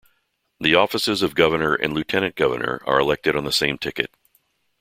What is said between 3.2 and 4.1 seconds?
on the same ticket.